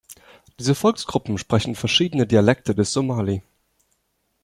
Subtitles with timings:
[0.57, 3.43] Diese Volksgruppen sprechen verschiedene Dialekte des Somali.